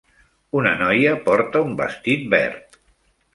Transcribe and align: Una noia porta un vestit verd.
Una 0.61 0.71
noia 0.79 1.11
porta 1.27 1.61
un 1.67 1.77
vestit 1.83 2.25
verd. 2.37 2.81